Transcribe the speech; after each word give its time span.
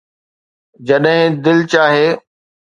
جڏهن 0.87 1.25
دل 1.43 1.57
چاهي 1.71 2.07